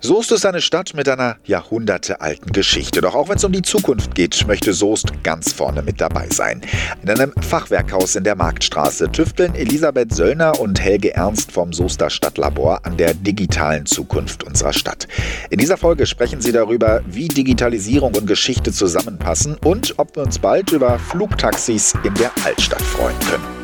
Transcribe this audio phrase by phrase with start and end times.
[0.00, 3.00] Soest ist eine Stadt mit einer jahrhundertealten Geschichte.
[3.00, 6.60] Doch auch wenn es um die Zukunft geht, möchte Soest ganz vorne mit dabei sein.
[7.02, 12.84] In einem Fachwerkhaus in der Marktstraße tüfteln Elisabeth Söllner und Helge Ernst vom Soester Stadtlabor
[12.84, 15.08] an der digitalen Zukunft unserer Stadt.
[15.48, 20.38] In dieser Folge sprechen sie darüber, wie Digitalisierung und Geschichte zusammenpassen und ob wir uns
[20.38, 23.55] bald über Flugtaxis in der Altstadt freuen können.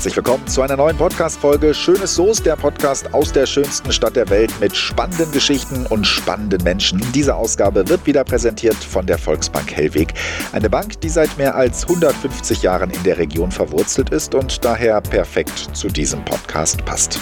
[0.00, 4.30] Herzlich willkommen zu einer neuen Podcast-Folge Schönes Soße, der Podcast aus der schönsten Stadt der
[4.30, 7.02] Welt mit spannenden Geschichten und spannenden Menschen.
[7.12, 10.14] Diese Ausgabe wird wieder präsentiert von der Volksbank Hellweg.
[10.52, 15.02] Eine Bank, die seit mehr als 150 Jahren in der Region verwurzelt ist und daher
[15.02, 17.20] perfekt zu diesem Podcast passt.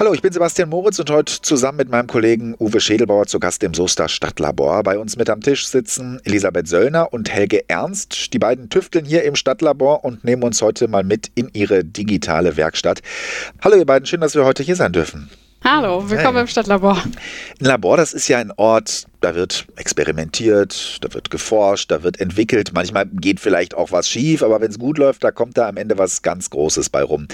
[0.00, 3.62] Hallo, ich bin Sebastian Moritz und heute zusammen mit meinem Kollegen Uwe Schädelbauer zu Gast
[3.62, 4.82] im Soester Stadtlabor.
[4.82, 8.32] Bei uns mit am Tisch sitzen Elisabeth Söllner und Helge Ernst.
[8.32, 12.56] Die beiden tüfteln hier im Stadtlabor und nehmen uns heute mal mit in ihre digitale
[12.56, 13.02] Werkstatt.
[13.60, 15.28] Hallo ihr beiden, schön, dass wir heute hier sein dürfen.
[15.62, 16.42] Hallo, willkommen hey.
[16.42, 16.96] im Stadtlabor.
[16.96, 22.18] Ein Labor, das ist ja ein Ort, da wird experimentiert, da wird geforscht, da wird
[22.18, 22.70] entwickelt.
[22.72, 25.76] Manchmal geht vielleicht auch was schief, aber wenn es gut läuft, da kommt da am
[25.76, 27.28] Ende was ganz Großes bei rum.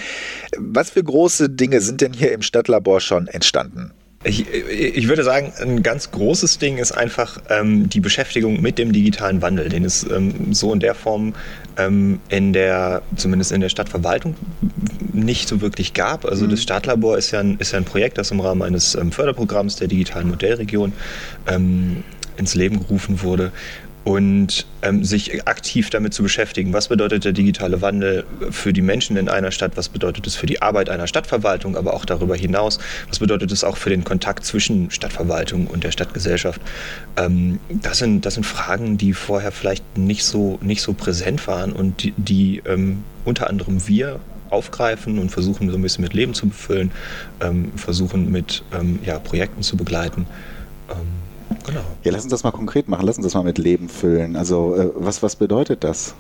[0.59, 3.93] Was für große Dinge sind denn hier im Stadtlabor schon entstanden?
[4.27, 8.93] Ich, ich, würde sagen, ein ganz großes Ding ist einfach ähm, die Beschäftigung mit dem
[8.93, 11.35] digitalen Wandel, den es ähm, so in der Form
[11.77, 14.35] ähm, in der, zumindest in der Stadtverwaltung,
[15.13, 16.25] nicht so wirklich gab.
[16.25, 16.51] Also mhm.
[16.51, 19.77] das Stadtlabor ist ja, ein, ist ja ein Projekt, das im Rahmen eines ähm, Förderprogramms
[19.77, 20.93] der digitalen Modellregion
[21.47, 22.03] ähm,
[22.37, 23.53] ins Leben gerufen wurde
[24.07, 29.17] und ähm, sich aktiv damit zu beschäftigen, was bedeutet der digitale Wandel für die Menschen
[29.17, 32.79] in einer Stadt, was bedeutet es für die Arbeit einer Stadtverwaltung, aber auch darüber hinaus,
[33.09, 36.61] was bedeutet es auch für den Kontakt zwischen Stadtverwaltung und der Stadtgesellschaft.
[37.17, 41.73] Ähm, das, sind, das sind Fragen, die vorher vielleicht nicht so, nicht so präsent waren
[41.73, 44.21] und die, die ähm, unter anderem wir
[44.51, 46.93] aufgreifen und versuchen so ein bisschen mit Leben zu befüllen,
[47.41, 50.27] ähm, versuchen mit ähm, ja, Projekten zu begleiten.
[51.67, 51.81] Genau.
[52.05, 53.07] Ja, lass uns das mal konkret machen.
[53.07, 54.37] Lass uns das mal mit Leben füllen.
[54.37, 56.15] Also, äh, was, was bedeutet das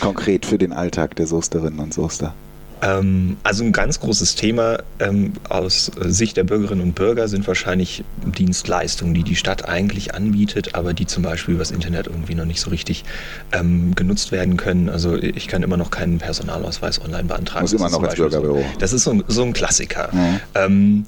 [0.00, 2.34] konkret für den Alltag der Soesterinnen und Soester?
[2.82, 8.04] Ähm, also ein ganz großes Thema ähm, aus Sicht der Bürgerinnen und Bürger sind wahrscheinlich
[8.26, 12.60] Dienstleistungen, die die Stadt eigentlich anbietet, aber die zum Beispiel übers Internet irgendwie noch nicht
[12.60, 13.04] so richtig
[13.52, 14.88] ähm, genutzt werden können.
[14.88, 17.64] Also ich kann immer noch keinen Personalausweis online beantragen.
[17.64, 18.58] Muss immer noch ins Bürgerbüro.
[18.58, 20.10] So, das ist so, so ein Klassiker.
[20.12, 20.40] Mhm.
[20.54, 21.06] Ähm,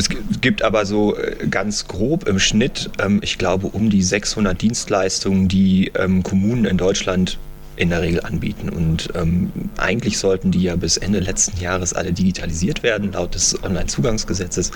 [0.00, 4.60] es gibt aber so äh, ganz grob im Schnitt, ähm, ich glaube, um die 600
[4.60, 7.38] Dienstleistungen, die ähm, Kommunen in Deutschland
[7.80, 8.68] in der Regel anbieten.
[8.68, 13.62] Und ähm, eigentlich sollten die ja bis Ende letzten Jahres alle digitalisiert werden, laut des
[13.64, 14.70] Onlinezugangsgesetzes.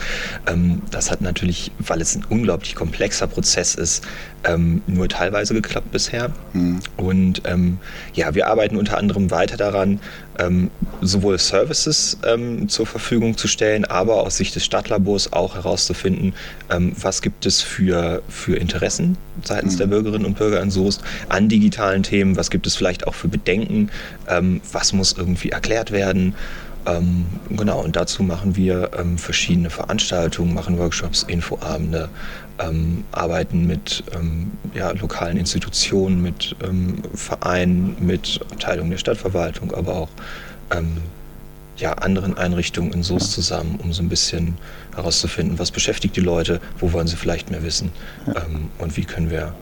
[0.47, 4.05] Ähm, das hat natürlich, weil es ein unglaublich komplexer Prozess ist,
[4.45, 6.33] ähm, nur teilweise geklappt bisher.
[6.55, 6.81] Mhm.
[6.97, 7.79] Und ähm,
[8.15, 10.01] ja, wir arbeiten unter anderem weiter daran,
[10.39, 16.35] ähm, sowohl Services ähm, zur Verfügung zu stellen, aber aus Sicht des Stadtlabors auch herauszufinden,
[16.69, 19.79] was gibt es für, für Interessen seitens mhm.
[19.79, 23.15] der Bürgerinnen und Bürger in Soest an digitalen Themen, was gibt es vielleicht vielleicht auch
[23.15, 23.91] für Bedenken,
[24.29, 26.35] ähm, was muss irgendwie erklärt werden.
[26.87, 32.09] Ähm, genau, und dazu machen wir ähm, verschiedene Veranstaltungen, machen Workshops, Infoabende,
[32.59, 39.95] ähm, arbeiten mit ähm, ja, lokalen Institutionen, mit ähm, Vereinen, mit Abteilungen der Stadtverwaltung, aber
[39.95, 40.09] auch
[41.77, 44.57] ja, anderen Einrichtungen in Soest zusammen, um so ein bisschen
[44.97, 47.93] herauszufinden, was beschäftigt die Leute, wo wollen sie vielleicht mehr wissen
[48.79, 49.55] und wie können wir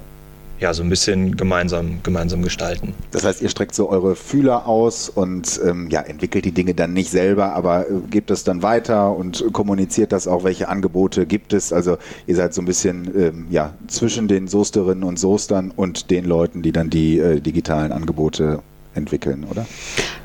[0.63, 2.95] ja, so ein bisschen gemeinsam, gemeinsam gestalten.
[3.11, 6.93] Das heißt, ihr streckt so eure Fühler aus und ähm, ja, entwickelt die Dinge dann
[6.93, 11.53] nicht selber, aber äh, gebt es dann weiter und kommuniziert das auch, welche Angebote gibt
[11.53, 11.73] es.
[11.73, 16.25] Also ihr seid so ein bisschen ähm, ja, zwischen den Soesterinnen und Soestern und den
[16.25, 18.63] Leuten, die dann die äh, digitalen Angebote
[18.95, 19.67] entwickeln, oder?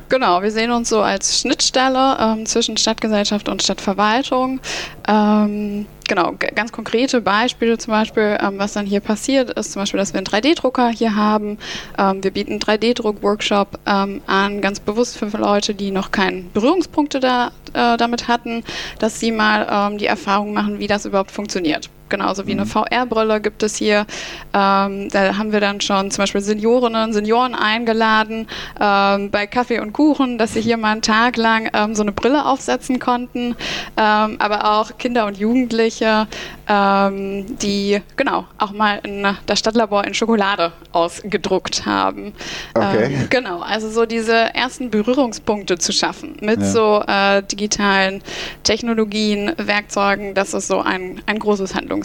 [0.08, 4.58] Genau, wir sehen uns so als Schnittstelle ähm, zwischen Stadtgesellschaft und Stadtverwaltung.
[5.06, 9.98] Ähm, genau, ganz konkrete Beispiele zum Beispiel, ähm, was dann hier passiert, ist zum Beispiel,
[9.98, 11.58] dass wir einen 3D-Drucker hier haben.
[11.98, 17.20] Ähm, wir bieten einen 3D-Druck-Workshop ähm, an, ganz bewusst für Leute, die noch keine Berührungspunkte
[17.20, 18.64] da, äh, damit hatten,
[18.98, 22.68] dass sie mal ähm, die Erfahrung machen, wie das überhaupt funktioniert genauso wie eine mhm.
[22.68, 24.06] VR-Brille gibt es hier.
[24.54, 28.46] Ähm, da haben wir dann schon zum Beispiel Seniorinnen, Senioren eingeladen
[28.80, 32.12] ähm, bei Kaffee und Kuchen, dass sie hier mal einen Tag lang ähm, so eine
[32.12, 33.56] Brille aufsetzen konnten.
[33.96, 36.26] Ähm, aber auch Kinder und Jugendliche,
[36.68, 42.32] ähm, die genau auch mal in das Stadtlabor in Schokolade ausgedruckt haben.
[42.74, 43.04] Okay.
[43.04, 46.66] Ähm, genau, also so diese ersten Berührungspunkte zu schaffen mit ja.
[46.66, 48.22] so äh, digitalen
[48.62, 51.97] Technologien, Werkzeugen, das ist so ein, ein großes Handlungsfeld.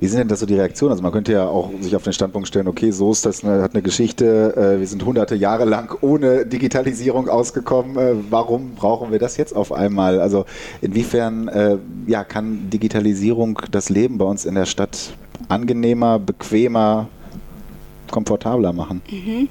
[0.00, 0.92] Wie sind denn das so die Reaktionen?
[0.92, 3.62] Also man könnte ja auch sich auf den Standpunkt stellen, okay, so ist das eine,
[3.62, 7.96] hat eine Geschichte, äh, wir sind hunderte Jahre lang ohne Digitalisierung ausgekommen.
[7.96, 10.20] Äh, warum brauchen wir das jetzt auf einmal?
[10.20, 10.44] Also
[10.80, 15.14] inwiefern äh, ja, kann Digitalisierung das Leben bei uns in der Stadt
[15.48, 17.08] angenehmer, bequemer,
[18.10, 19.02] komfortabler machen?
[19.10, 19.48] Mhm.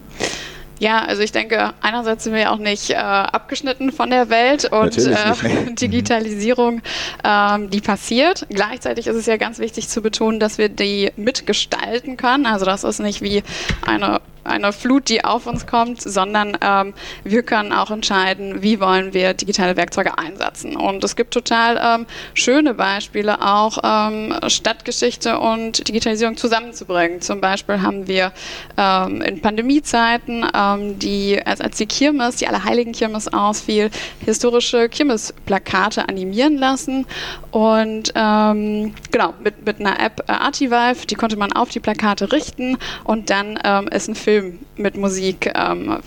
[0.80, 4.66] Ja, also ich denke, einerseits sind wir ja auch nicht äh, abgeschnitten von der Welt
[4.66, 5.16] und äh,
[5.74, 6.81] Digitalisierung,
[7.24, 8.45] ähm, die passiert.
[8.50, 12.45] Gleichzeitig ist es ja ganz wichtig zu betonen, dass wir die mitgestalten können.
[12.45, 13.44] Also das ist nicht wie
[13.86, 16.94] eine eine Flut, die auf uns kommt, sondern ähm,
[17.24, 20.75] wir können auch entscheiden, wie wollen wir digitale Werkzeuge einsetzen.
[20.75, 27.21] Und es gibt total ähm, schöne Beispiele, auch ähm, Stadtgeschichte und Digitalisierung zusammenzubringen.
[27.21, 28.31] Zum Beispiel haben wir
[28.77, 33.89] ähm, in Pandemiezeiten, ähm, die, als, als die Kirmes, die Allerheiligen Kirmes ausfiel,
[34.24, 37.06] historische Kirmesplakate animieren lassen
[37.51, 42.31] und ähm, genau, mit, mit einer App äh, Artivive, die konnte man auf die Plakate
[42.31, 43.56] richten und dann
[43.91, 45.97] ist ein Film Film mit Musik ähm,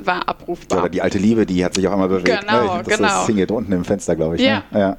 [0.00, 0.80] war abrufbar.
[0.80, 2.28] Oder die alte Liebe, die hat sich auch einmal bewegt.
[2.28, 2.38] Ne?
[2.40, 2.82] Genau, ne?
[2.84, 3.24] das genau.
[3.24, 4.42] Single unten im Fenster, glaube ich.
[4.42, 4.62] Ja.
[4.70, 4.80] Ne?
[4.80, 4.96] ja.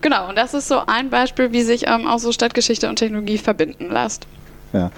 [0.00, 3.38] Genau, und das ist so ein Beispiel, wie sich ähm, auch so Stadtgeschichte und Technologie
[3.38, 4.26] verbinden lässt.
[4.72, 4.90] Ja.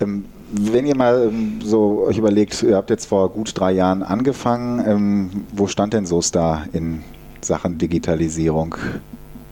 [0.00, 4.02] Ähm, wenn ihr mal ähm, so euch überlegt, ihr habt jetzt vor gut drei Jahren
[4.02, 7.02] angefangen, ähm, wo stand denn SOS da in
[7.40, 8.76] Sachen Digitalisierung?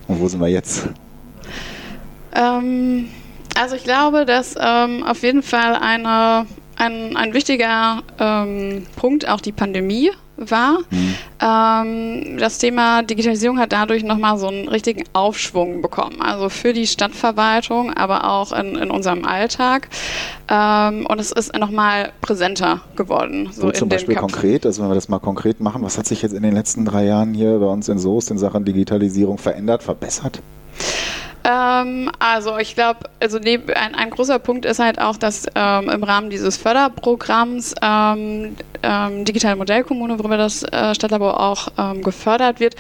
[0.08, 0.88] Und wo sind wir jetzt?
[2.32, 3.08] Ähm,
[3.58, 6.46] also ich glaube, dass ähm, auf jeden Fall eine
[6.76, 10.78] ein, ein wichtiger ähm, Punkt auch die Pandemie war.
[10.90, 11.14] Mhm.
[11.40, 16.20] Ähm, das Thema Digitalisierung hat dadurch nochmal so einen richtigen Aufschwung bekommen.
[16.20, 19.88] Also für die Stadtverwaltung, aber auch in, in unserem Alltag.
[20.48, 23.48] Ähm, und es ist nochmal präsenter geworden.
[23.52, 26.22] So, so zum Beispiel konkret, also wenn wir das mal konkret machen, was hat sich
[26.22, 29.82] jetzt in den letzten drei Jahren hier bei uns in Soest in Sachen Digitalisierung verändert,
[29.82, 30.40] verbessert?
[31.46, 36.02] Ähm, also ich glaube, also ein, ein, großer Punkt ist halt auch, dass ähm, im
[36.02, 42.74] Rahmen dieses Förderprogramms ähm, ähm Digitale Modellkommune, worüber das äh, Stadtlabor auch ähm, gefördert wird,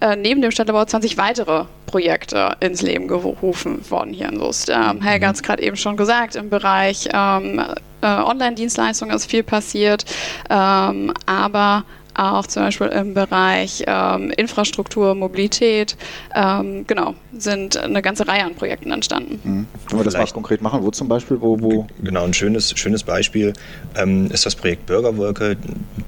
[0.00, 4.70] äh, neben dem Stadtlabor 20 weitere Projekte ins Leben gerufen worden hier in Lust.
[4.70, 7.66] Ähm, Helga hat es gerade eben schon gesagt, im Bereich äh,
[8.02, 10.04] Online-Dienstleistungen ist viel passiert,
[10.48, 11.84] aber
[12.16, 15.96] auch zum Beispiel im Bereich ähm, Infrastruktur, Mobilität,
[16.34, 19.40] ähm, genau, sind eine ganze Reihe an Projekten entstanden.
[19.44, 19.66] Mhm.
[19.88, 20.82] Können wir das mal konkret machen?
[20.82, 21.40] Wo zum Beispiel?
[21.40, 21.86] Wo, wo?
[22.02, 23.52] Genau, ein schönes, schönes Beispiel
[23.96, 25.56] ähm, ist das Projekt Bürgerwolke.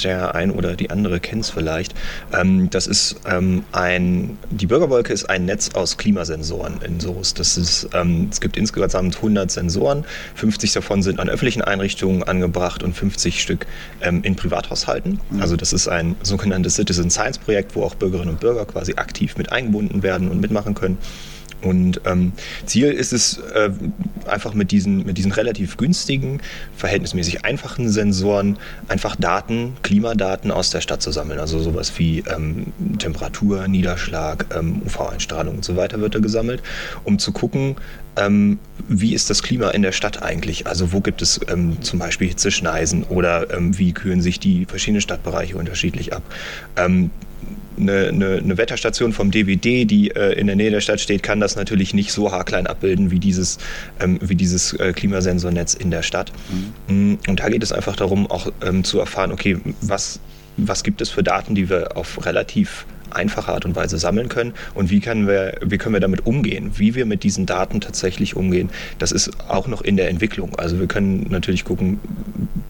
[0.03, 1.95] Der ein oder die andere kennt es vielleicht.
[2.33, 7.39] Ähm, das ist ähm, ein, die Bürgerwolke ist ein Netz aus Klimasensoren in Soest.
[7.39, 10.05] Das ist, ähm, es gibt insgesamt 100 Sensoren,
[10.37, 13.67] 50 davon sind an öffentlichen Einrichtungen angebracht und 50 Stück
[14.01, 15.21] in Privathaushalten.
[15.31, 15.43] Mhm.
[15.43, 18.95] Also das ist ein ein sogenanntes Citizen Science Projekt, wo auch Bürgerinnen und Bürger quasi
[18.95, 20.99] aktiv mit eingebunden werden und mitmachen können.
[21.63, 22.33] Und ähm,
[22.67, 23.71] Ziel ist es, äh,
[24.27, 26.41] einfach mit diesen, mit diesen relativ günstigen,
[26.77, 28.59] verhältnismäßig einfachen Sensoren
[28.89, 31.41] einfach Daten, Klimadaten aus der Stadt zu sammeln.
[31.41, 36.63] Also sowas wie ähm, Temperatur, Niederschlag, ähm, UV-Einstrahlung und so weiter wird da gesammelt,
[37.05, 37.77] um zu gucken,
[38.17, 38.59] ähm,
[38.89, 40.67] wie ist das Klima in der Stadt eigentlich?
[40.67, 45.01] Also wo gibt es ähm, zum Beispiel Hitzeschneisen oder ähm, wie kühlen sich die verschiedenen
[45.01, 46.23] Stadtbereiche unterschiedlich ab?
[46.77, 47.11] Ähm,
[47.79, 51.41] eine, eine, eine, Wetterstation vom DWD, die äh, in der Nähe der Stadt steht, kann
[51.41, 53.59] das natürlich nicht so haarklein abbilden wie dieses,
[54.01, 56.33] ähm, wie dieses äh, Klimasensornetz in der Stadt.
[56.89, 57.13] Mhm.
[57.13, 60.21] Mm, und da geht es einfach darum, auch ähm, zu erfahren, okay, was,
[60.57, 64.53] was gibt es für Daten, die wir auf relativ einfache Art und Weise sammeln können
[64.75, 68.37] und wie können wir, wie können wir damit umgehen, wie wir mit diesen Daten tatsächlich
[68.37, 68.71] umgehen.
[68.99, 70.57] Das ist auch noch in der Entwicklung.
[70.57, 72.01] Also wir können natürlich gucken,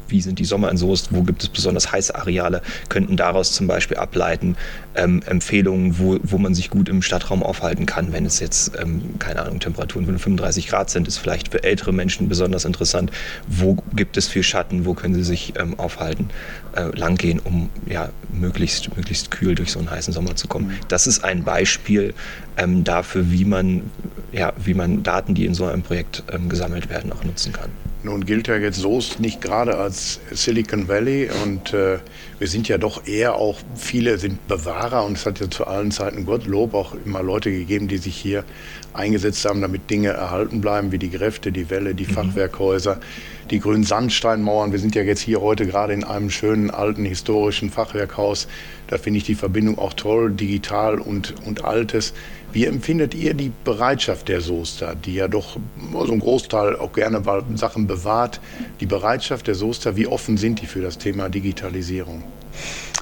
[0.09, 3.67] wie sind die Sommer in Soest, wo gibt es besonders heiße Areale, könnten daraus zum
[3.67, 4.57] Beispiel ableiten
[4.95, 8.13] ähm, Empfehlungen, wo, wo man sich gut im Stadtraum aufhalten kann.
[8.13, 11.93] Wenn es jetzt, ähm, keine Ahnung, Temperaturen von 35 Grad sind, ist vielleicht für ältere
[11.93, 13.11] Menschen besonders interessant.
[13.47, 16.31] Wo gibt es viel Schatten, wo können sie sich ähm, aufhalten,
[16.75, 20.69] äh, langgehen, um ja, möglichst, möglichst kühl durch so einen heißen Sommer zu kommen.
[20.69, 20.75] Mhm.
[20.89, 22.15] Das ist ein Beispiel
[22.57, 23.91] ähm, dafür, wie man,
[24.33, 27.71] ja, wie man Daten, die in so einem Projekt ähm, gesammelt werden, auch nutzen kann.
[28.03, 31.99] Nun gilt ja jetzt Soest nicht gerade als Silicon Valley und äh,
[32.39, 35.91] wir sind ja doch eher auch, viele sind Bewahrer und es hat ja zu allen
[35.91, 38.45] Zeiten Gottlob auch immer Leute gegeben, die sich hier
[38.95, 42.11] eingesetzt haben, damit Dinge erhalten bleiben, wie die Gräfte, die Wälle, die mhm.
[42.11, 43.01] Fachwerkhäuser,
[43.51, 44.73] die grünen Sandsteinmauern.
[44.73, 48.47] Wir sind ja jetzt hier heute gerade in einem schönen alten historischen Fachwerkhaus.
[48.87, 52.15] Da finde ich die Verbindung auch toll, digital und, und altes.
[52.53, 55.59] Wie empfindet ihr die Bereitschaft der Soester, die ja doch
[55.93, 57.23] so ein Großteil auch gerne
[57.57, 58.41] Sachen bewahrt?
[58.81, 62.23] Die Bereitschaft der Soester, wie offen sind die für das Thema Digitalisierung?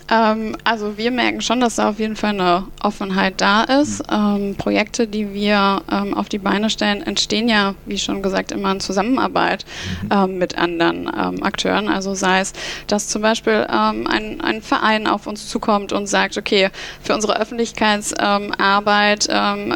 [0.09, 4.03] Ähm, also wir merken schon, dass da auf jeden Fall eine Offenheit da ist.
[4.11, 8.71] Ähm, Projekte, die wir ähm, auf die Beine stellen, entstehen ja, wie schon gesagt, immer
[8.73, 9.65] in Zusammenarbeit
[10.03, 10.09] mhm.
[10.13, 11.89] ähm, mit anderen ähm, Akteuren.
[11.89, 12.53] Also sei es,
[12.87, 16.71] dass zum Beispiel ähm, ein, ein Verein auf uns zukommt und sagt, okay,
[17.03, 19.29] für unsere Öffentlichkeitsarbeit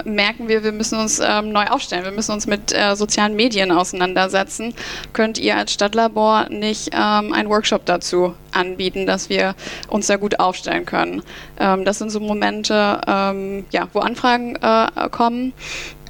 [0.05, 4.75] merken wir, wir müssen uns neu aufstellen, wir müssen uns mit äh, sozialen Medien auseinandersetzen.
[5.13, 9.54] Könnt ihr als Stadtlabor nicht einen Workshop dazu anbieten, dass wir
[9.88, 11.23] uns da gut aufstellen können.
[11.59, 15.52] Ähm, das sind so Momente, ähm, ja, wo Anfragen äh, kommen.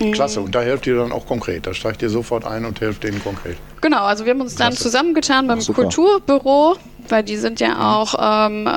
[0.00, 0.12] Mhm.
[0.12, 1.66] Klasse, und da helft ihr dann auch konkret.
[1.66, 3.56] Da steigt ihr sofort ein und helft denen konkret.
[3.80, 4.70] Genau, also wir haben uns Klasse.
[4.70, 6.76] dann zusammengetan beim Ach, Kulturbüro,
[7.09, 7.80] weil die sind ja mhm.
[7.80, 8.68] auch, ähm,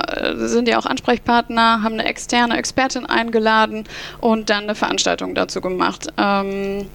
[0.47, 3.85] sind ja auch Ansprechpartner, haben eine externe Expertin eingeladen
[4.19, 6.07] und dann eine Veranstaltung dazu gemacht.
[6.17, 6.87] Ähm,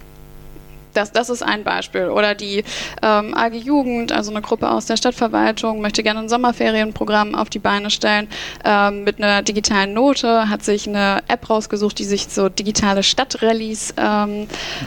[0.94, 2.08] das, das ist ein Beispiel.
[2.08, 2.64] Oder die
[3.02, 7.58] ähm, AG Jugend, also eine Gruppe aus der Stadtverwaltung, möchte gerne ein Sommerferienprogramm auf die
[7.58, 8.28] Beine stellen
[8.64, 13.94] ähm, mit einer digitalen Note, hat sich eine App rausgesucht, die sich so digitale Stadtrallies
[13.96, 14.46] ähm,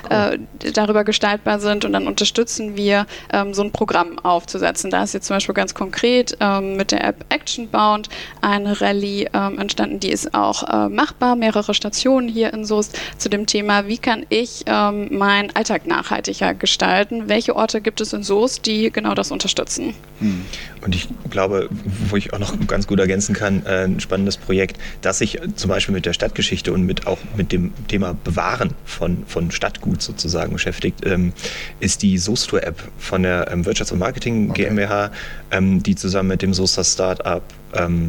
[0.09, 0.39] cool.
[0.63, 4.91] äh, darüber gestaltbar sind und dann unterstützen wir, ähm, so ein Programm aufzusetzen.
[4.91, 8.09] Da ist jetzt zum Beispiel ganz konkret ähm, mit der App Actionbound
[8.41, 13.29] eine Rallye ähm, entstanden, die ist auch äh, machbar, mehrere Stationen hier in Soest zu
[13.29, 17.27] dem Thema, wie kann ich meinen Alltag nachhaltiger gestalten.
[17.27, 19.93] Welche Orte gibt es in Soest, die genau das unterstützen?
[20.19, 20.45] Hm.
[20.83, 21.69] Und ich glaube,
[22.09, 25.69] wo ich auch noch ganz gut ergänzen kann, äh, ein spannendes Projekt, das sich zum
[25.69, 30.53] Beispiel mit der Stadtgeschichte und mit auch mit dem Thema Bewahren von, von Stadtgut sozusagen
[30.53, 31.33] beschäftigt, ähm,
[31.79, 34.65] ist die Soestur-App von der ähm, Wirtschafts- und Marketing okay.
[34.65, 35.11] GmbH,
[35.51, 37.43] ähm, die zusammen mit dem Soester Startup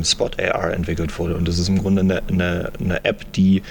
[0.02, 1.36] Spot AR entwickelt wurde.
[1.36, 3.62] Und das ist im Grunde eine, eine, eine App, die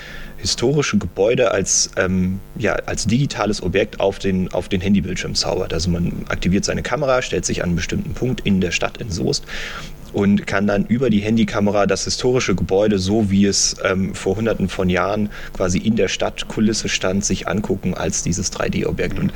[0.41, 5.73] historische Gebäude als, ähm, ja, als digitales Objekt auf den, auf den Handybildschirm zaubert.
[5.73, 9.11] Also man aktiviert seine Kamera, stellt sich an einen bestimmten Punkt in der Stadt in
[9.11, 9.45] Soest
[10.13, 14.67] und kann dann über die Handykamera das historische Gebäude, so wie es ähm, vor hunderten
[14.67, 19.19] von Jahren quasi in der Stadtkulisse stand, sich angucken als dieses 3D-Objekt.
[19.19, 19.31] Und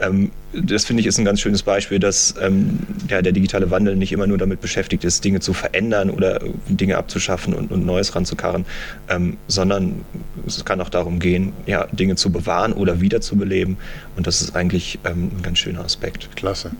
[0.00, 3.96] ähm, das finde ich ist ein ganz schönes Beispiel, dass ähm, ja, der digitale Wandel
[3.96, 8.14] nicht immer nur damit beschäftigt ist, Dinge zu verändern oder Dinge abzuschaffen und, und Neues
[8.14, 8.64] ranzukarren,
[9.08, 10.04] ähm, sondern
[10.46, 13.76] es kann auch darum gehen, ja, Dinge zu bewahren oder wiederzubeleben.
[14.16, 16.34] Und das ist eigentlich ähm, ein ganz schöner Aspekt.
[16.36, 16.70] Klasse.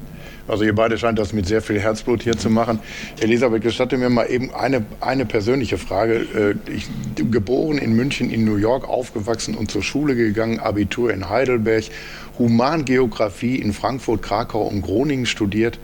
[0.49, 2.79] Also ihr beide scheint das mit sehr viel Herzblut hier zu machen.
[3.21, 6.55] Elisabeth, gestatte mir mal eben eine, eine persönliche Frage.
[6.67, 6.89] Äh, ich,
[7.31, 11.85] geboren in München, in New York, aufgewachsen und zur Schule gegangen, Abitur in Heidelberg,
[12.39, 15.79] Humangeografie in Frankfurt, Krakau und Groningen studiert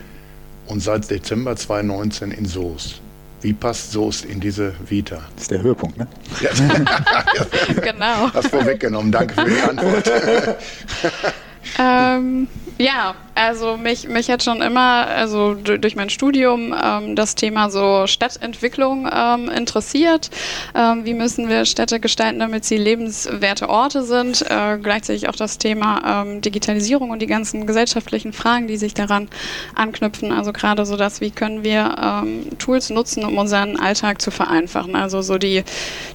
[0.67, 3.01] und seit Dezember 2019 in Soest.
[3.41, 5.21] Wie passt Soest in diese Vita?
[5.35, 6.07] Das ist der Höhepunkt, ne?
[6.41, 6.51] Ja.
[7.81, 8.33] genau.
[8.33, 9.11] Hast vorweggenommen.
[9.11, 10.11] Danke für die Antwort.
[11.79, 12.47] ähm,
[12.79, 18.07] ja, also mich, mich hat schon immer, also durch mein Studium, ähm, das Thema so
[18.07, 20.31] Stadtentwicklung ähm, interessiert.
[20.75, 24.43] Ähm, wie müssen wir Städte gestalten, damit sie lebenswerte Orte sind?
[24.43, 29.29] Äh, gleichzeitig auch das Thema ähm, Digitalisierung und die ganzen gesellschaftlichen Fragen, die sich daran
[29.75, 30.31] anknüpfen.
[30.31, 34.95] Also gerade so das, wie können wir ähm, Tools nutzen, um unseren Alltag zu vereinfachen.
[34.95, 35.65] Also so die,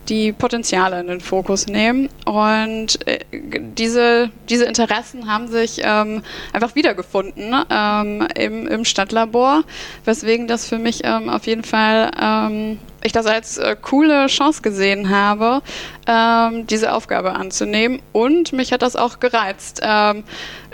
[0.07, 2.09] die Potenziale in den Fokus nehmen.
[2.25, 6.21] Und äh, diese, diese Interessen haben sich ähm,
[6.53, 9.63] einfach wiedergefunden ähm, im, im Stadtlabor,
[10.05, 14.61] weswegen das für mich ähm, auf jeden Fall ähm, ich das als äh, coole Chance
[14.61, 15.61] gesehen habe,
[16.07, 18.01] ähm, diese Aufgabe anzunehmen.
[18.11, 20.23] Und mich hat das auch gereizt, ähm,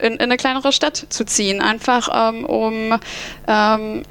[0.02, 3.00] in, in, eine kleinere Stadt zu ziehen, einfach ähm, um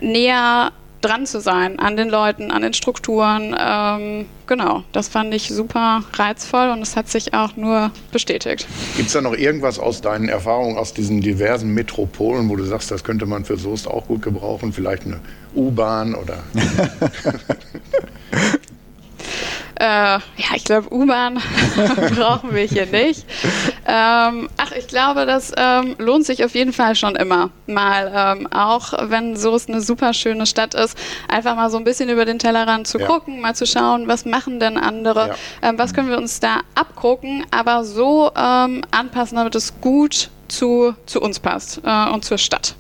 [0.00, 3.54] näher dran zu sein an den Leuten, an den Strukturen.
[3.58, 8.66] Ähm, genau, das fand ich super reizvoll und es hat sich auch nur bestätigt.
[8.96, 12.90] Gibt es da noch irgendwas aus deinen Erfahrungen aus diesen diversen Metropolen, wo du sagst,
[12.90, 14.72] das könnte man für Soest auch gut gebrauchen?
[14.72, 15.20] Vielleicht eine
[15.54, 16.38] U-Bahn oder.
[19.82, 20.20] Äh, ja,
[20.54, 21.42] ich glaube, U-Bahn
[22.14, 23.26] brauchen wir hier nicht.
[23.84, 28.46] Ähm, ach, ich glaube, das ähm, lohnt sich auf jeden Fall schon immer mal, ähm,
[28.52, 30.96] auch wenn Soest eine super schöne Stadt ist,
[31.26, 33.08] einfach mal so ein bisschen über den Tellerrand zu ja.
[33.08, 35.34] gucken, mal zu schauen, was machen denn andere, ja.
[35.62, 40.94] Ähm, was können wir uns da abgucken, aber so ähm, anpassen, damit es gut zu,
[41.06, 42.76] zu uns passt äh, und zur Stadt.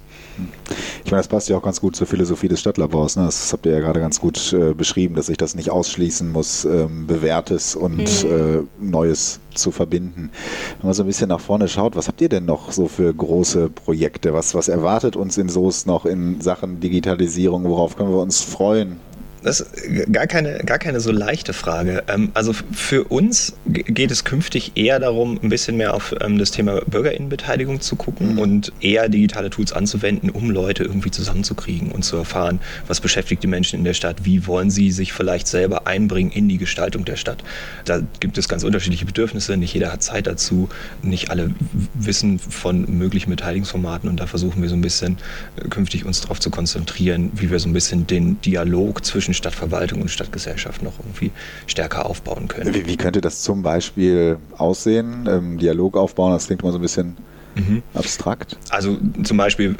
[1.04, 3.16] Ich meine, das passt ja auch ganz gut zur Philosophie des Stadtlabors.
[3.16, 3.24] Ne?
[3.24, 6.64] Das habt ihr ja gerade ganz gut äh, beschrieben, dass sich das nicht ausschließen muss,
[6.64, 8.30] ähm, Bewährtes und mhm.
[8.30, 10.30] äh, Neues zu verbinden.
[10.78, 13.12] Wenn man so ein bisschen nach vorne schaut, was habt ihr denn noch so für
[13.12, 14.32] große Projekte?
[14.32, 17.64] Was, was erwartet uns in Soest noch in Sachen Digitalisierung?
[17.64, 18.98] Worauf können wir uns freuen?
[19.42, 22.04] Das ist gar keine, gar keine so leichte Frage.
[22.08, 26.50] Ähm, also für uns geht es künftig eher darum, ein bisschen mehr auf ähm, das
[26.50, 28.38] Thema Bürgerinnenbeteiligung zu gucken mhm.
[28.38, 33.48] und eher digitale Tools anzuwenden, um Leute irgendwie zusammenzukriegen und zu erfahren, was beschäftigt die
[33.48, 37.16] Menschen in der Stadt, wie wollen sie sich vielleicht selber einbringen in die Gestaltung der
[37.16, 37.42] Stadt.
[37.84, 40.68] Da gibt es ganz unterschiedliche Bedürfnisse, nicht jeder hat Zeit dazu,
[41.02, 41.50] nicht alle
[41.94, 45.18] wissen von möglichen Beteiligungsformaten und da versuchen wir so ein bisschen
[45.56, 50.02] äh, künftig uns darauf zu konzentrieren, wie wir so ein bisschen den Dialog zwischen Stadtverwaltung
[50.02, 51.30] und Stadtgesellschaft noch irgendwie
[51.66, 52.74] stärker aufbauen können.
[52.74, 55.26] Wie, wie könnte das zum Beispiel aussehen?
[55.28, 57.16] Ähm, Dialog aufbauen, das klingt immer so ein bisschen
[57.54, 57.82] mhm.
[57.94, 58.56] abstrakt?
[58.70, 59.76] Also zum Beispiel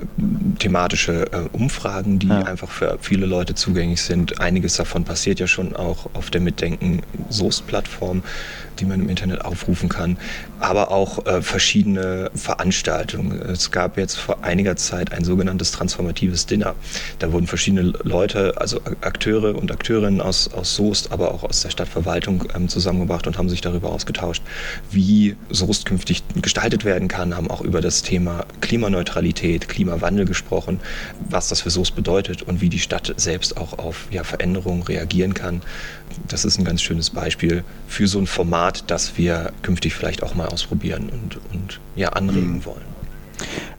[0.59, 2.43] thematische äh, Umfragen, die ja.
[2.43, 4.41] einfach für viele Leute zugänglich sind.
[4.41, 8.23] Einiges davon passiert ja schon auch auf der Mitdenken Soest-Plattform,
[8.79, 10.17] die man im Internet aufrufen kann,
[10.61, 13.41] aber auch äh, verschiedene Veranstaltungen.
[13.41, 16.75] Es gab jetzt vor einiger Zeit ein sogenanntes transformatives Dinner.
[17.19, 21.71] Da wurden verschiedene Leute, also Akteure und Akteurinnen aus, aus Soest, aber auch aus der
[21.71, 24.43] Stadtverwaltung ähm, zusammengebracht und haben sich darüber ausgetauscht,
[24.91, 30.81] wie Soest künftig gestaltet werden kann, haben auch über das Thema Klimaneutralität, Klimawandel gesprochen,
[31.29, 35.35] was das für Soest bedeutet und wie die Stadt selbst auch auf ja, Veränderungen reagieren
[35.35, 35.63] kann.
[36.29, 40.35] Das ist ein ganz schönes Beispiel für so ein Format, das wir künftig vielleicht auch
[40.35, 42.65] mal ausprobieren und, und ja, anregen mhm.
[42.65, 42.93] wollen.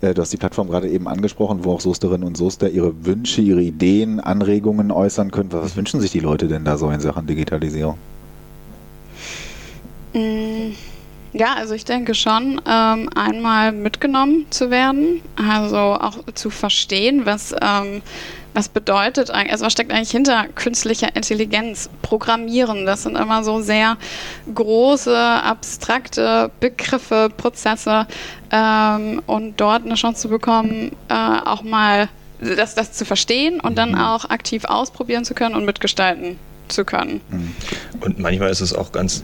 [0.01, 3.41] Äh, du hast die Plattform gerade eben angesprochen, wo auch Soesterinnen und Soester ihre Wünsche,
[3.41, 5.51] ihre Ideen, Anregungen äußern können.
[5.51, 7.97] Was wünschen sich die Leute denn da so in Sachen Digitalisierung?
[10.13, 10.75] Mhm.
[11.33, 17.55] Ja, also ich denke schon, ähm, einmal mitgenommen zu werden, also auch zu verstehen, was,
[17.59, 18.03] ähm,
[18.53, 22.85] was bedeutet eigentlich, also was steckt eigentlich hinter künstlicher Intelligenz, Programmieren.
[22.85, 23.97] Das sind immer so sehr
[24.53, 28.05] große, abstrakte Begriffe, Prozesse
[28.51, 32.09] ähm, und dort eine Chance zu bekommen, äh, auch mal
[32.39, 34.01] das, das zu verstehen und dann mhm.
[34.01, 36.37] auch aktiv ausprobieren zu können und mitgestalten
[36.67, 37.21] zu können.
[37.29, 37.55] Mhm.
[38.01, 39.23] Und manchmal ist es auch ganz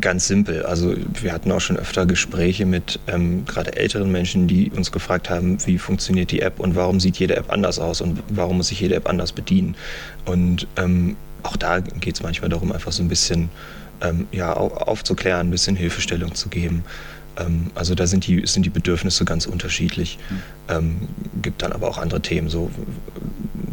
[0.00, 0.64] Ganz simpel.
[0.64, 5.28] Also wir hatten auch schon öfter Gespräche mit ähm, gerade älteren Menschen, die uns gefragt
[5.28, 8.68] haben, wie funktioniert die App und warum sieht jede App anders aus und warum muss
[8.68, 9.74] sich jede App anders bedienen.
[10.24, 13.50] Und ähm, auch da geht es manchmal darum, einfach so ein bisschen
[14.00, 16.84] ähm, ja, aufzuklären, ein bisschen Hilfestellung zu geben.
[17.38, 20.18] Ähm, also da sind die, sind die Bedürfnisse ganz unterschiedlich.
[20.68, 21.08] Mhm.
[21.42, 22.70] gibt dann aber auch andere Themen, so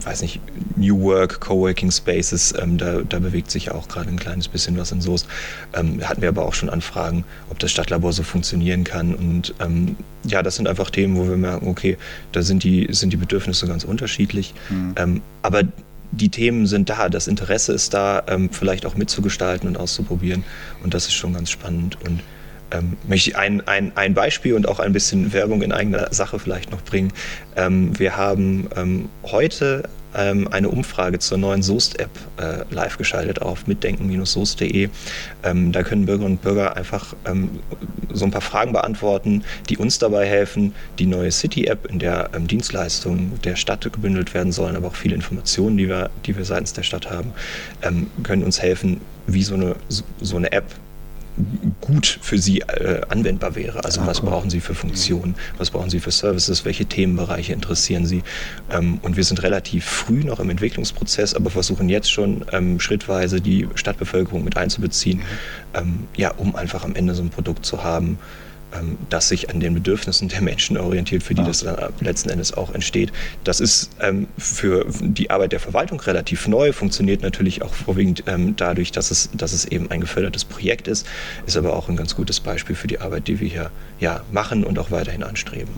[0.06, 0.40] weiß nicht,
[0.76, 4.78] New Work, Coworking Spaces, ähm, da, da, bewegt sich ja auch gerade ein kleines bisschen
[4.78, 5.28] was in Soest.
[5.74, 9.14] Ähm, hatten wir aber auch schon Anfragen, ob das Stadtlabor so funktionieren kann.
[9.14, 11.98] Und ähm, ja, das sind einfach Themen, wo wir merken, okay,
[12.32, 14.54] da sind die, sind die Bedürfnisse ganz unterschiedlich.
[14.70, 14.96] Mhm.
[14.98, 15.64] Ähm, aber
[16.12, 20.44] die Themen sind da, das Interesse ist da, ähm, vielleicht auch mitzugestalten und auszuprobieren.
[20.84, 21.98] Und das ist schon ganz spannend.
[22.04, 22.22] Und
[22.72, 26.40] ähm, möchte ich ein, ein, ein Beispiel und auch ein bisschen Werbung in eigener Sache
[26.40, 27.12] vielleicht noch bringen.
[27.56, 29.84] Ähm, wir haben ähm, heute
[30.16, 34.90] ähm, eine Umfrage zur neuen Soest-App äh, live geschaltet auf mitdenken-soest.de.
[35.44, 37.60] Ähm, da können Bürgerinnen und Bürger einfach ähm,
[38.12, 43.40] so ein paar Fragen beantworten, die uns dabei helfen, die neue City-App, in der Dienstleistungen
[43.44, 46.84] der Stadt gebündelt werden sollen, aber auch viele Informationen, die wir, die wir seitens der
[46.84, 47.34] Stadt haben,
[48.24, 49.76] können uns helfen, wie so eine,
[50.22, 50.66] so eine App
[51.82, 53.84] gut für Sie äh, anwendbar wäre.
[53.86, 58.24] Also was brauchen Sie für Funktionen, was brauchen Sie für Services, welche Themenbereiche interessieren Sie.
[58.72, 63.42] Ähm, und wir sind relativ früh noch im Entwicklungsprozess, aber versuchen jetzt schon ähm, schrittweise
[63.42, 65.24] die Stadtbevölkerung mit einzubeziehen, mhm.
[65.74, 68.18] ähm, ja, um einfach am Ende so ein Produkt zu haben,
[68.74, 71.48] ähm, das sich an den Bedürfnissen der Menschen orientiert, für die ja.
[71.48, 73.12] das dann letzten Endes auch entsteht.
[73.44, 78.56] Das ist ähm, für die Arbeit der Verwaltung relativ neu, funktioniert natürlich auch vorwiegend ähm,
[78.56, 81.08] dadurch, dass es, dass es eben ein gefördertes Projekt ist,
[81.46, 84.64] ist aber auch ein ganz gutes Beispiel für die Arbeit, die wir hier ja, machen
[84.64, 85.70] und auch weiterhin anstreben.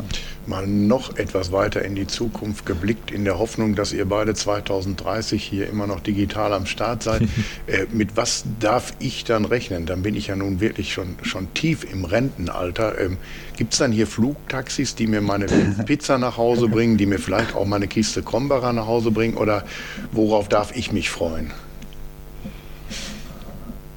[0.45, 5.43] Mal noch etwas weiter in die Zukunft geblickt, in der Hoffnung, dass ihr beide 2030
[5.43, 7.21] hier immer noch digital am Start seid.
[7.67, 9.86] äh, mit was darf ich dann rechnen?
[9.86, 12.81] Dann bin ich ja nun wirklich schon, schon tief im Rentenalter.
[12.82, 13.00] Kilometer.
[13.00, 13.17] Ähm,
[13.58, 15.46] Gibt es dann hier Flugtaxis, die mir meine
[15.86, 19.38] Pizza nach Hause bringen, die mir vielleicht auch meine Kiste Krombacher nach Hause bringen?
[19.38, 19.63] Oder
[20.12, 21.52] worauf darf ich mich freuen?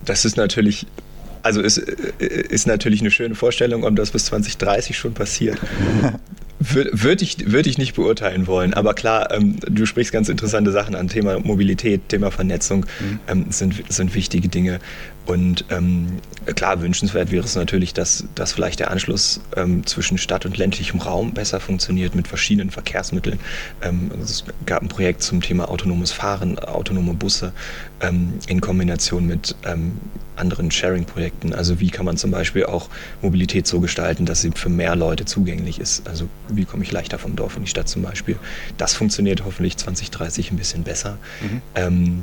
[0.04, 0.86] Das ist natürlich
[1.42, 5.58] also es äh, ist natürlich eine schöne Vorstellung, ob das bis 2030 schon passiert.
[6.60, 8.72] Würde ich, würd ich nicht beurteilen wollen.
[8.72, 11.08] Aber klar, ähm, du sprichst ganz interessante Sachen an.
[11.08, 13.18] Thema Mobilität, Thema Vernetzung mhm.
[13.26, 14.78] ähm, sind, sind wichtige Dinge.
[15.26, 16.18] Und ähm,
[16.54, 21.00] klar, wünschenswert wäre es natürlich, dass, dass vielleicht der Anschluss ähm, zwischen Stadt und ländlichem
[21.00, 23.40] Raum besser funktioniert mit verschiedenen Verkehrsmitteln.
[23.82, 27.52] Ähm, es gab ein Projekt zum Thema autonomes Fahren, autonome Busse
[28.00, 29.92] ähm, in Kombination mit ähm,
[30.36, 31.54] anderen Sharing-Projekten.
[31.54, 32.90] Also wie kann man zum Beispiel auch
[33.22, 36.06] Mobilität so gestalten, dass sie für mehr Leute zugänglich ist.
[36.06, 38.36] Also wie komme ich leichter vom Dorf in die Stadt zum Beispiel.
[38.76, 41.18] Das funktioniert hoffentlich 2030 ein bisschen besser.
[41.40, 41.62] Mhm.
[41.74, 42.22] Ähm,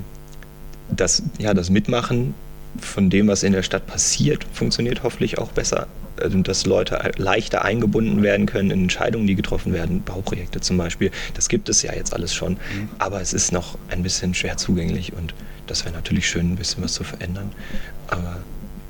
[0.89, 2.33] das, ja, das Mitmachen
[2.79, 5.87] von dem, was in der Stadt passiert, funktioniert hoffentlich auch besser.
[6.17, 11.09] Also, dass Leute leichter eingebunden werden können in Entscheidungen, die getroffen werden, Bauprojekte zum Beispiel.
[11.33, 12.89] Das gibt es ja jetzt alles schon, mhm.
[12.99, 15.33] aber es ist noch ein bisschen schwer zugänglich und
[15.67, 17.51] das wäre natürlich schön, ein bisschen was zu verändern.
[18.07, 18.37] Aber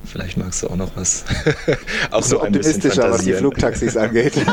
[0.04, 1.24] Vielleicht magst du auch noch was.
[2.12, 4.34] auch so optimistischer, was die Flugtaxis angeht.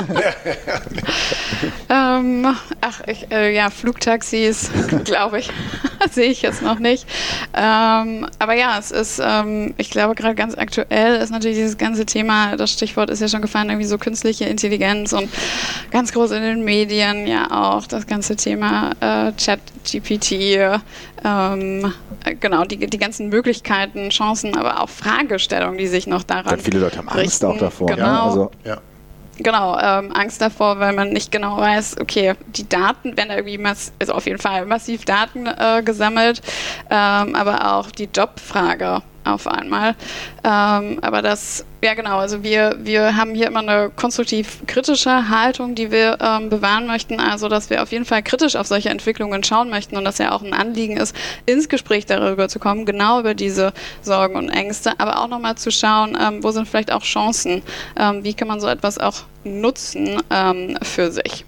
[1.89, 2.47] ähm,
[2.81, 4.71] ach, ich, äh, ja, Flugtaxis,
[5.05, 5.51] glaube ich,
[6.11, 7.07] sehe ich jetzt noch nicht.
[7.55, 12.07] Ähm, aber ja, es ist, ähm, ich glaube, gerade ganz aktuell ist natürlich dieses ganze
[12.07, 15.29] Thema, das Stichwort ist ja schon gefallen, irgendwie so künstliche Intelligenz und
[15.91, 20.81] ganz groß in den Medien ja auch das ganze Thema äh, Chat-GPT.
[21.25, 21.93] Ähm,
[22.41, 26.57] genau, die, die ganzen Möglichkeiten, Chancen, aber auch Fragestellungen, die sich noch daran.
[26.57, 27.47] Ja, viele Leute haben Angst richten.
[27.47, 27.89] auch davor.
[27.89, 28.07] Genau.
[28.07, 28.51] Ja, also.
[28.65, 28.79] ja.
[29.39, 33.93] Genau, ähm, Angst davor, weil man nicht genau weiß, okay, die Daten werden irgendwie, mass
[34.01, 36.43] also auf jeden Fall massiv Daten äh, gesammelt,
[36.91, 39.95] ähm, aber auch die Jobfrage auf einmal.
[40.45, 45.75] Ähm, aber das, ja genau, also wir, wir haben hier immer eine konstruktiv kritische Haltung,
[45.75, 47.21] die wir ähm, bewahren möchten.
[47.21, 50.33] Also, dass wir auf jeden Fall kritisch auf solche Entwicklungen schauen möchten und dass ja
[50.33, 51.15] auch ein Anliegen ist,
[51.47, 55.71] ins Gespräch darüber zu kommen, genau über diese Sorgen und Ängste, aber auch nochmal zu
[55.71, 57.63] schauen, ähm, wo sind vielleicht auch Chancen,
[57.99, 61.45] ähm, wie kann man so etwas auch nutzen ähm, für sich.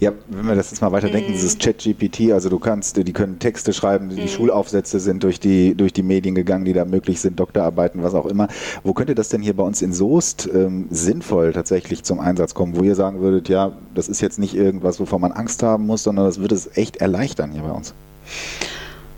[0.00, 1.34] Ja, wenn wir das jetzt mal weiterdenken, mhm.
[1.34, 4.28] dieses Chat-GPT, also du kannst, die können Texte schreiben, die mhm.
[4.28, 8.26] Schulaufsätze sind durch die, durch die Medien gegangen, die da möglich sind, Doktorarbeiten, was auch
[8.26, 8.48] immer.
[8.82, 12.76] Wo könnte das denn hier bei uns in Soest ähm, sinnvoll tatsächlich zum Einsatz kommen,
[12.76, 16.02] wo ihr sagen würdet, ja, das ist jetzt nicht irgendwas, wovor man Angst haben muss,
[16.02, 17.94] sondern das würde es echt erleichtern hier bei uns?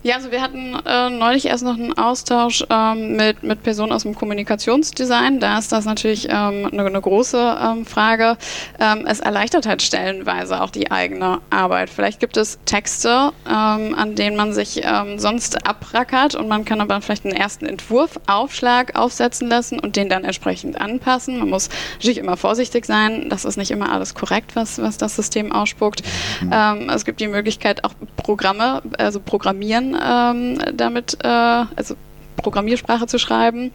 [0.07, 4.03] Ja, also wir hatten äh, neulich erst noch einen Austausch ähm, mit, mit Personen aus
[4.03, 5.41] dem Kommunikationsdesign.
[5.41, 8.37] Da ist das natürlich ähm, eine, eine, große ähm, Frage.
[8.79, 11.89] Ähm, es erleichtert halt stellenweise auch die eigene Arbeit.
[11.89, 16.83] Vielleicht gibt es Texte, ähm, an denen man sich ähm, sonst abrackert und man kann
[16.83, 21.39] aber vielleicht einen ersten Entwurf, Aufschlag aufsetzen lassen und den dann entsprechend anpassen.
[21.39, 23.31] Man muss natürlich immer vorsichtig sein.
[23.31, 26.03] Das ist nicht immer alles korrekt, was, was das System ausspuckt.
[26.43, 26.91] Mhm.
[26.91, 31.97] es gibt die Möglichkeit, auch Programme, also Programmieren ähm, damit, äh, also
[32.45, 33.73] Programmiersprache zu schreiben.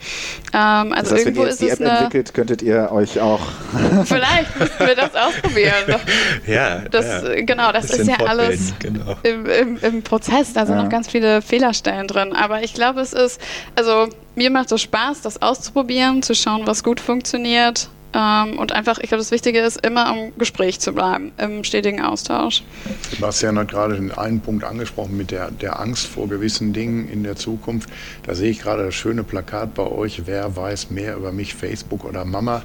[0.53, 3.41] Ähm, also das heißt, irgendwo wenn ihr jetzt die App entwickelt, könntet ihr euch auch.
[4.05, 5.99] Vielleicht müssten wir das ausprobieren.
[6.47, 7.41] ja, das, ja.
[7.41, 9.17] genau, das ist ja alles genau.
[9.23, 10.53] im, im, im, Prozess.
[10.53, 10.83] Da sind ja.
[10.83, 12.33] noch ganz viele Fehlerstellen drin.
[12.33, 13.41] Aber ich glaube, es ist,
[13.75, 18.97] also mir macht es Spaß, das auszuprobieren, zu schauen, was gut funktioniert ähm, und einfach,
[18.97, 22.63] ich glaube, das Wichtige ist, immer im Gespräch zu bleiben, im stetigen Austausch.
[23.11, 27.23] Sebastian hat gerade den einen Punkt angesprochen mit der, der Angst vor gewissen Dingen in
[27.23, 27.89] der Zukunft.
[28.23, 32.03] Da sehe ich gerade das schöne Plakat bei euch, wer weiß mehr über mich, Facebook
[32.03, 32.63] oder Mama.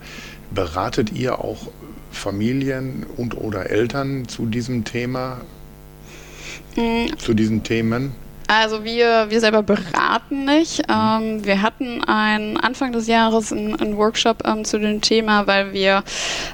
[0.51, 1.69] Beratet ihr auch
[2.11, 5.41] Familien und oder Eltern zu diesem Thema?
[6.77, 7.19] Mhm.
[7.19, 8.13] Zu diesen Themen?
[8.47, 10.83] Also wir, wir selber beraten nicht.
[10.89, 16.03] Ähm, wir hatten ein, Anfang des Jahres einen, Workshop ähm, zu dem Thema, weil wir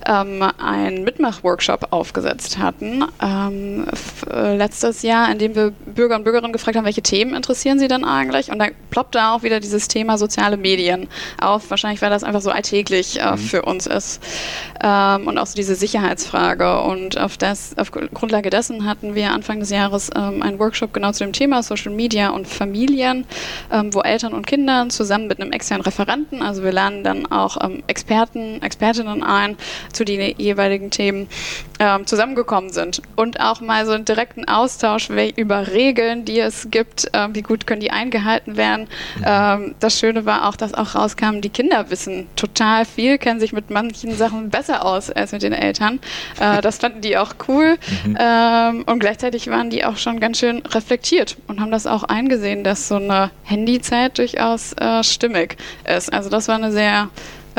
[0.07, 3.87] ähm, einen Mitmach-Workshop aufgesetzt hatten ähm,
[4.31, 7.89] äh, letztes Jahr, in dem wir Bürger und Bürgerinnen gefragt haben, welche Themen interessieren sie
[7.89, 8.51] denn eigentlich?
[8.51, 11.09] Und da ploppte auch wieder dieses Thema soziale Medien
[11.41, 11.71] auf.
[11.71, 13.39] Wahrscheinlich, weil das einfach so alltäglich äh, mhm.
[13.39, 14.23] für uns ist.
[14.83, 16.81] Ähm, und auch so diese Sicherheitsfrage.
[16.83, 21.13] Und auf, das, auf Grundlage dessen hatten wir Anfang des Jahres ähm, einen Workshop genau
[21.13, 23.25] zu dem Thema Social Social Media und Familien,
[23.73, 27.57] ähm, wo Eltern und Kinder zusammen mit einem externen Referenten, also wir laden dann auch
[27.63, 29.57] ähm, Experten, Expertinnen ein
[29.93, 31.29] zu den jeweiligen Themen,
[31.79, 33.01] ähm, zusammengekommen sind.
[33.17, 37.67] Und auch mal so einen direkten Austausch über Regeln, die es gibt, äh, wie gut
[37.67, 38.87] können die eingehalten werden.
[39.25, 43.53] Ähm, das Schöne war auch, dass auch rauskam, die Kinder wissen total viel, kennen sich
[43.53, 46.01] mit manchen Sachen besser aus als mit den Eltern.
[46.39, 47.79] Äh, das fanden die auch cool.
[48.05, 48.19] Mhm.
[48.21, 52.03] Ähm, und gleichzeitig waren die auch schon ganz schön reflektiert und haben haben das auch
[52.03, 55.57] eingesehen, dass so eine Handyzeit durchaus äh, stimmig
[55.87, 56.13] ist.
[56.13, 57.11] Also das war eine sehr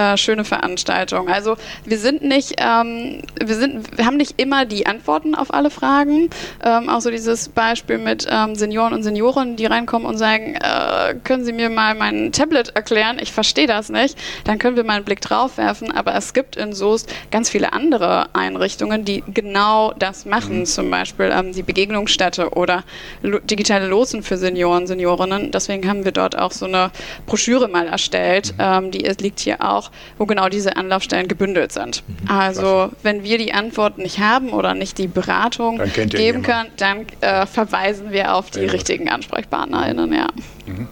[0.02, 1.30] äh, schöne Veranstaltung.
[1.30, 5.70] Also wir sind nicht, ähm, wir sind, wir haben nicht immer die Antworten auf alle
[5.70, 6.30] Fragen.
[6.64, 11.16] Ähm, auch so dieses Beispiel mit ähm, Senioren und Senioren, die reinkommen und sagen, äh,
[11.24, 13.20] können Sie mir mal mein Tablet erklären?
[13.22, 14.18] Ich verstehe das nicht.
[14.46, 15.92] Dann können wir mal einen Blick drauf werfen.
[15.92, 20.60] Aber es gibt in Soest ganz viele andere Einrichtungen, die genau das machen.
[20.60, 20.66] Mhm.
[20.66, 22.84] Zum Beispiel ähm, die Begegnungsstätte oder
[23.22, 25.52] lo digitale Lotsen für Senioren, Seniorinnen.
[25.52, 26.92] Deswegen haben wir dort auch so eine
[27.26, 28.54] Broschüre mal erstellt.
[28.54, 28.64] Mhm.
[28.64, 32.04] Ähm, die liegt hier auch auch, wo genau diese Anlaufstellen gebündelt sind.
[32.08, 37.06] Mhm, also wenn wir die Antworten nicht haben oder nicht die Beratung geben können, dann
[37.21, 40.27] äh, verweisen wir auf die richtigen AnsprechpartnerInnen, ja.
[40.65, 40.88] Mhm.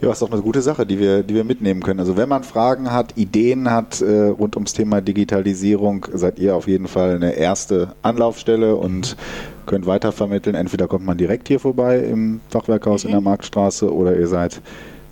[0.00, 1.98] Ja, ist doch eine gute Sache, die wir, die wir mitnehmen können.
[1.98, 6.68] Also wenn man Fragen hat, Ideen hat äh, rund ums Thema Digitalisierung, seid ihr auf
[6.68, 9.16] jeden Fall eine erste Anlaufstelle und
[9.64, 10.54] könnt weitervermitteln.
[10.54, 13.08] Entweder kommt man direkt hier vorbei im Fachwerkhaus mhm.
[13.08, 14.60] in der Marktstraße oder ihr seid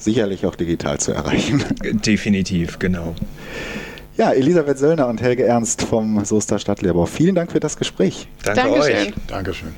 [0.05, 1.65] sicherlich auch digital zu erreichen.
[1.83, 3.15] Definitiv, genau.
[4.17, 7.07] Ja, Elisabeth Söllner und Helge Ernst vom Soester Stadtlehrbau.
[7.07, 8.29] Vielen Dank für das Gespräch.
[8.45, 8.95] Danke Dankeschön.
[8.95, 9.12] euch.
[9.27, 9.75] Dankeschön.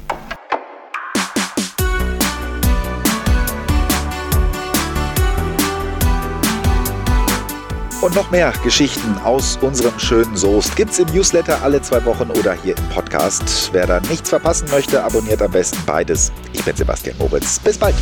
[8.04, 12.52] Und noch mehr Geschichten aus unserem schönen Soest gibt's im Newsletter alle zwei Wochen oder
[12.52, 13.70] hier im Podcast.
[13.72, 16.30] Wer da nichts verpassen möchte, abonniert am besten beides.
[16.52, 17.58] Ich bin Sebastian Moritz.
[17.60, 17.94] Bis bald.